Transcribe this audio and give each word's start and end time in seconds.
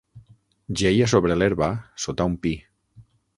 Jeia 0.81 1.09
sobre 1.13 1.37
l'herba, 1.41 1.69
sota 2.07 2.27
un 2.31 2.39
pi. 2.47 2.55